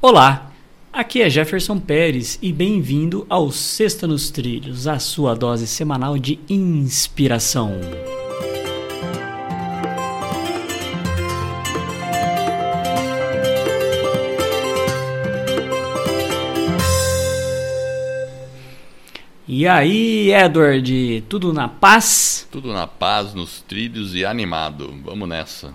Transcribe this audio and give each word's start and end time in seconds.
Olá, 0.00 0.52
aqui 0.92 1.20
é 1.20 1.28
Jefferson 1.28 1.80
Pérez 1.80 2.38
e 2.40 2.52
bem-vindo 2.52 3.26
ao 3.28 3.50
Sexta 3.50 4.06
nos 4.06 4.30
Trilhos, 4.30 4.86
a 4.86 5.00
sua 5.00 5.34
dose 5.34 5.66
semanal 5.66 6.16
de 6.16 6.38
inspiração. 6.48 7.72
E 19.48 19.66
aí, 19.66 20.32
Edward, 20.32 21.24
tudo 21.28 21.52
na 21.52 21.66
paz? 21.66 22.46
Tudo 22.52 22.72
na 22.72 22.86
paz, 22.86 23.34
nos 23.34 23.62
trilhos 23.62 24.14
e 24.14 24.24
animado. 24.24 24.94
Vamos 25.04 25.28
nessa. 25.28 25.74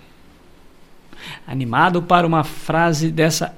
Animado 1.46 2.00
para 2.02 2.26
uma 2.26 2.42
frase 2.42 3.10
dessa 3.10 3.54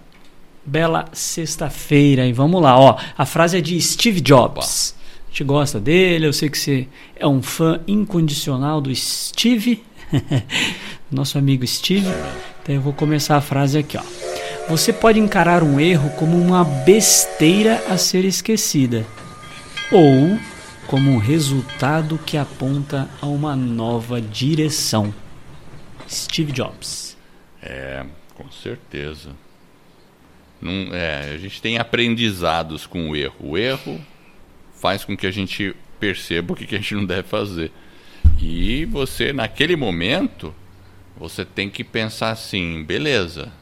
bela 0.66 1.06
sexta-feira. 1.12 2.27
E 2.27 2.32
vamos 2.32 2.60
lá, 2.60 2.78
ó. 2.78 2.98
A 3.16 3.24
frase 3.24 3.59
é 3.59 3.60
de 3.60 3.80
Steve 3.80 4.20
Jobs. 4.20 4.95
A 5.27 5.28
gente 5.28 5.45
gosta 5.45 5.78
dele, 5.78 6.27
eu 6.27 6.32
sei 6.32 6.48
que 6.48 6.58
você 6.58 6.88
é 7.14 7.27
um 7.27 7.42
fã 7.42 7.80
incondicional 7.86 8.80
do 8.80 8.94
Steve, 8.94 9.84
nosso 11.10 11.38
amigo 11.38 11.66
Steve. 11.66 12.08
Então 12.62 12.74
eu 12.74 12.80
vou 12.80 12.92
começar 12.92 13.36
a 13.36 13.41
frase 13.41 13.78
aqui, 13.78 13.96
ó. 13.96 14.02
Você 14.68 14.92
pode 14.92 15.20
encarar 15.20 15.62
um 15.62 15.78
erro 15.78 16.10
como 16.16 16.36
uma 16.36 16.64
besteira 16.64 17.84
a 17.88 17.96
ser 17.96 18.24
esquecida, 18.24 19.06
ou 19.92 20.38
como 20.88 21.10
um 21.10 21.19
resultado 21.19 22.19
que 22.19 22.36
aponta 22.36 23.08
a 23.20 23.27
uma 23.27 23.55
nova 23.55 24.20
direção. 24.20 25.14
Steve 26.08 26.50
Jobs. 26.50 27.16
É, 27.62 28.05
com 28.34 28.50
certeza. 28.50 29.30
Não, 30.60 30.95
é, 30.95 31.34
a 31.34 31.38
gente 31.38 31.60
tem 31.60 31.78
aprendizados 31.78 32.87
com 32.87 33.10
o 33.10 33.16
erro. 33.16 33.37
O 33.41 33.59
erro 33.59 34.00
faz 34.75 35.05
com 35.05 35.17
que 35.17 35.27
a 35.27 35.30
gente 35.30 35.75
perceba 35.98 36.53
o 36.53 36.56
que, 36.56 36.67
que 36.67 36.75
a 36.75 36.78
gente 36.78 36.94
não 36.94 37.05
deve 37.05 37.28
fazer. 37.28 37.70
E 38.41 38.84
você, 38.86 39.33
naquele 39.33 39.77
momento, 39.77 40.55
você 41.17 41.45
tem 41.45 41.70
que 41.70 41.83
pensar 41.83 42.30
assim: 42.30 42.83
beleza, 42.84 43.53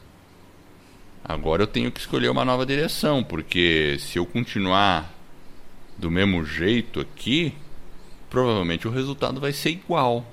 agora 1.23 1.63
eu 1.63 1.67
tenho 1.67 1.91
que 1.91 1.99
escolher 1.99 2.29
uma 2.29 2.45
nova 2.45 2.65
direção, 2.65 3.23
porque 3.23 3.97
se 3.99 4.17
eu 4.17 4.25
continuar 4.25 5.13
do 5.97 6.11
mesmo 6.11 6.45
jeito 6.45 6.99
aqui, 6.99 7.53
provavelmente 8.29 8.87
o 8.87 8.91
resultado 8.91 9.39
vai 9.39 9.53
ser 9.53 9.69
igual. 9.69 10.25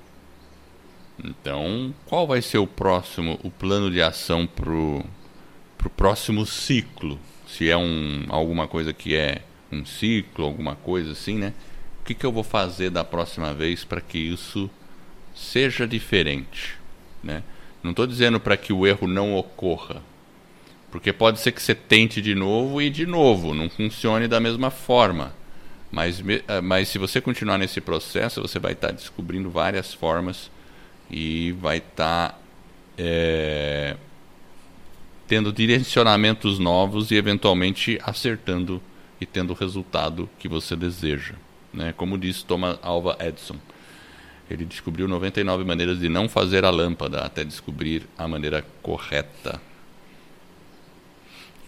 Então, 1.23 1.93
qual 2.05 2.27
vai 2.27 2.41
ser 2.41 2.57
o 2.57 2.67
próximo, 2.67 3.39
o 3.43 3.51
plano 3.51 3.89
de 3.89 4.01
ação 4.01 4.47
pro 4.47 5.05
para 5.83 5.87
o 5.87 5.91
próximo 5.91 6.45
ciclo. 6.45 7.19
Se 7.45 7.69
é 7.69 7.75
um, 7.75 8.25
alguma 8.29 8.67
coisa 8.67 8.93
que 8.93 9.15
é 9.15 9.41
um 9.71 9.85
ciclo, 9.85 10.45
alguma 10.45 10.75
coisa 10.75 11.11
assim, 11.11 11.37
né? 11.37 11.53
O 12.01 12.05
que, 12.05 12.13
que 12.13 12.25
eu 12.25 12.31
vou 12.31 12.43
fazer 12.43 12.89
da 12.89 13.03
próxima 13.03 13.53
vez 13.53 13.83
para 13.83 13.99
que 13.99 14.17
isso 14.17 14.69
seja 15.35 15.87
diferente, 15.87 16.75
né? 17.21 17.43
Não 17.81 17.91
estou 17.91 18.07
dizendo 18.07 18.39
para 18.39 18.55
que 18.55 18.71
o 18.71 18.87
erro 18.87 19.07
não 19.07 19.35
ocorra, 19.35 20.01
porque 20.89 21.11
pode 21.11 21.39
ser 21.39 21.51
que 21.51 21.61
você 21.61 21.75
tente 21.75 22.21
de 22.21 22.33
novo 22.33 22.81
e 22.81 22.89
de 22.89 23.05
novo 23.05 23.53
não 23.53 23.69
funcione 23.69 24.27
da 24.27 24.39
mesma 24.39 24.69
forma. 24.69 25.33
Mas, 25.91 26.23
eh, 26.27 26.61
mas 26.61 26.87
se 26.87 26.97
você 26.97 27.19
continuar 27.19 27.57
nesse 27.57 27.81
processo, 27.81 28.41
você 28.41 28.57
vai 28.57 28.71
estar 28.71 28.87
tá 28.87 28.93
descobrindo 28.93 29.49
várias 29.49 29.93
formas 29.93 30.49
e 31.11 31.51
vai 31.59 31.77
estar 31.77 32.29
tá, 32.29 32.39
é, 32.97 33.95
tendo 35.33 35.51
direcionamentos 35.51 36.59
novos 36.59 37.09
e 37.09 37.15
eventualmente 37.15 37.97
acertando 38.03 38.79
e 39.19 39.25
tendo 39.25 39.49
o 39.49 39.55
resultado 39.55 40.29
que 40.37 40.47
você 40.47 40.75
deseja. 40.75 41.33
Né? 41.73 41.91
Como 41.97 42.19
disse 42.19 42.45
Thomas 42.45 42.77
Alva 42.83 43.17
Edison, 43.19 43.55
ele 44.47 44.63
descobriu 44.63 45.07
99 45.07 45.63
maneiras 45.63 45.99
de 45.99 46.07
não 46.07 46.29
fazer 46.29 46.63
a 46.63 46.69
lâmpada 46.69 47.21
até 47.21 47.43
descobrir 47.43 48.03
a 48.15 48.27
maneira 48.27 48.63
correta. 48.83 49.59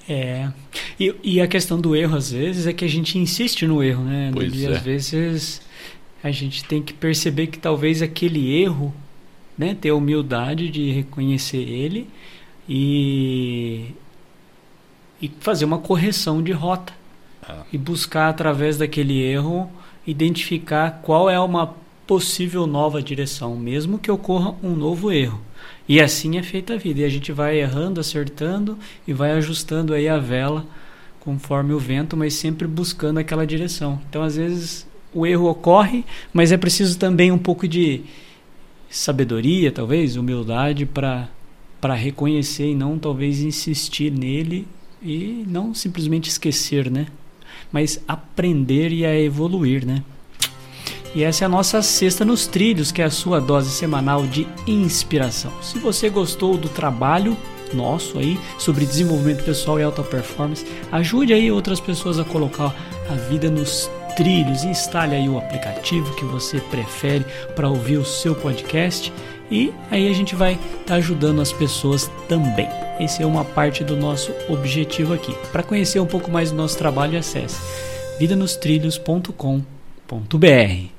É. 0.07 0.51
E, 0.99 1.15
e, 1.23 1.41
a 1.41 1.47
questão 1.47 1.81
do 1.81 1.95
erro, 1.95 2.15
às 2.15 2.31
vezes, 2.31 2.67
é 2.67 2.73
que 2.73 2.85
a 2.85 2.87
gente 2.87 3.17
insiste 3.17 3.65
no 3.65 3.81
erro, 3.81 4.03
né? 4.03 4.29
Pois 4.31 4.53
e 4.53 4.67
é. 4.67 4.69
às 4.69 4.83
vezes 4.83 5.61
a 6.23 6.29
gente 6.29 6.63
tem 6.65 6.83
que 6.83 6.93
perceber 6.93 7.47
que 7.47 7.57
talvez 7.57 8.03
aquele 8.03 8.61
erro, 8.61 8.93
né? 9.57 9.73
Ter 9.73 9.89
a 9.89 9.95
humildade 9.95 10.69
de 10.69 10.91
reconhecer 10.91 11.67
ele 11.67 12.07
e, 12.67 13.91
e 15.21 15.31
fazer 15.39 15.65
uma 15.65 15.79
correção 15.79 16.41
de 16.41 16.51
rota 16.51 16.93
ah. 17.47 17.63
e 17.71 17.77
buscar 17.77 18.29
através 18.29 18.77
daquele 18.77 19.21
erro 19.21 19.69
identificar 20.05 20.99
qual 21.01 21.29
é 21.29 21.39
uma 21.39 21.75
possível 22.05 22.67
nova 22.67 23.01
direção, 23.01 23.55
mesmo 23.55 23.97
que 23.97 24.11
ocorra 24.11 24.53
um 24.61 24.75
novo 24.75 25.11
erro. 25.11 25.41
E 25.87 25.99
assim 25.99 26.37
é 26.37 26.43
feita 26.43 26.73
a 26.75 26.77
vida. 26.77 27.01
E 27.01 27.03
a 27.03 27.09
gente 27.09 27.31
vai 27.31 27.59
errando, 27.59 27.99
acertando 27.99 28.77
e 29.07 29.13
vai 29.13 29.31
ajustando 29.31 29.93
aí 29.93 30.07
a 30.07 30.17
vela 30.17 30.65
conforme 31.19 31.73
o 31.73 31.79
vento, 31.79 32.15
mas 32.15 32.35
sempre 32.35 32.67
buscando 32.67 33.17
aquela 33.17 33.47
direção. 33.47 33.99
Então, 34.07 34.21
às 34.21 34.35
vezes, 34.35 34.87
o 35.11 35.25
erro 35.25 35.49
ocorre, 35.49 36.05
mas 36.31 36.51
é 36.51 36.57
preciso 36.57 36.99
também 36.99 37.31
um 37.31 37.37
pouco 37.37 37.67
de 37.67 38.03
sabedoria, 38.89 39.71
talvez, 39.71 40.15
humildade 40.15 40.85
para 40.85 41.27
para 41.79 41.93
reconhecer 41.93 42.71
e 42.71 42.75
não 42.75 42.97
talvez 42.97 43.41
insistir 43.41 44.11
nele 44.11 44.67
e 45.01 45.45
não 45.47 45.73
simplesmente 45.73 46.29
esquecer, 46.29 46.89
né? 46.89 47.07
Mas 47.71 47.99
aprender 48.07 48.91
e 48.91 49.05
a 49.05 49.17
evoluir, 49.19 49.85
né? 49.85 50.03
E 51.13 51.23
essa 51.23 51.43
é 51.43 51.45
a 51.45 51.49
nossa 51.49 51.81
Sexta 51.81 52.25
nos 52.25 52.45
Trilhos, 52.45 52.91
que 52.91 53.01
é 53.01 53.05
a 53.05 53.09
sua 53.09 53.39
dose 53.39 53.69
semanal 53.69 54.27
de 54.27 54.45
inspiração. 54.67 55.51
Se 55.61 55.79
você 55.79 56.09
gostou 56.09 56.57
do 56.57 56.67
trabalho 56.67 57.37
nosso 57.73 58.19
aí 58.19 58.39
sobre 58.57 58.85
desenvolvimento 58.85 59.43
pessoal 59.43 59.79
e 59.79 59.83
alta 59.83 60.03
performance, 60.03 60.65
ajude 60.91 61.33
aí 61.33 61.51
outras 61.51 61.79
pessoas 61.79 62.19
a 62.19 62.25
colocar 62.25 62.75
a 63.09 63.13
vida 63.29 63.49
nos 63.49 63.89
trilhos. 64.15 64.63
Instale 64.63 65.15
aí 65.15 65.29
o 65.29 65.37
aplicativo 65.37 66.15
que 66.15 66.25
você 66.25 66.59
prefere 66.59 67.25
para 67.55 67.69
ouvir 67.69 67.97
o 67.97 68.05
seu 68.05 68.35
podcast 68.35 69.13
e 69.49 69.73
aí 69.91 70.09
a 70.09 70.13
gente 70.13 70.35
vai 70.35 70.53
estar 70.53 70.85
tá 70.85 70.95
ajudando 70.95 71.41
as 71.41 71.51
pessoas 71.51 72.09
também. 72.27 72.67
Esse 72.99 73.21
é 73.21 73.25
uma 73.25 73.43
parte 73.43 73.83
do 73.83 73.95
nosso 73.95 74.31
objetivo 74.49 75.13
aqui. 75.13 75.35
Para 75.51 75.63
conhecer 75.63 75.99
um 75.99 76.05
pouco 76.05 76.31
mais 76.31 76.51
do 76.51 76.57
nosso 76.57 76.77
trabalho, 76.77 77.19
acesse 77.19 77.57
vidanostrilhos.com.br. 78.19 80.94